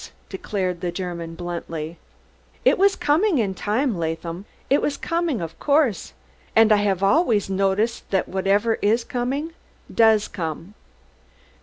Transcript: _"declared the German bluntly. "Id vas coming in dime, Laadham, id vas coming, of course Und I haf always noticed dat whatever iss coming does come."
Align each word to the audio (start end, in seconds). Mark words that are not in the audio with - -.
_"declared 0.29 0.81
the 0.81 0.91
German 0.91 1.35
bluntly. 1.35 1.99
"Id 2.65 2.77
vas 2.79 2.95
coming 2.95 3.37
in 3.37 3.53
dime, 3.53 3.95
Laadham, 3.95 4.45
id 4.71 4.79
vas 4.81 4.97
coming, 4.97 5.41
of 5.41 5.59
course 5.59 6.13
Und 6.55 6.71
I 6.71 6.77
haf 6.77 7.03
always 7.03 7.51
noticed 7.51 8.09
dat 8.09 8.27
whatever 8.27 8.79
iss 8.81 9.03
coming 9.03 9.53
does 9.93 10.27
come." 10.27 10.73